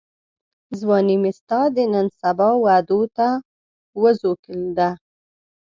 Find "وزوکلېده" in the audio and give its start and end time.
4.01-4.89